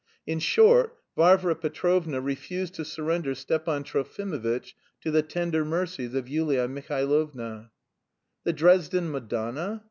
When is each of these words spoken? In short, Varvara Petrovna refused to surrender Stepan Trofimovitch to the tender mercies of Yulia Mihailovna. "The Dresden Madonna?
In 0.25 0.39
short, 0.39 0.97
Varvara 1.15 1.55
Petrovna 1.55 2.21
refused 2.21 2.73
to 2.73 2.83
surrender 2.83 3.35
Stepan 3.35 3.83
Trofimovitch 3.83 4.73
to 5.01 5.11
the 5.11 5.21
tender 5.21 5.63
mercies 5.63 6.15
of 6.15 6.27
Yulia 6.27 6.67
Mihailovna. 6.67 7.69
"The 8.43 8.53
Dresden 8.53 9.11
Madonna? 9.11 9.79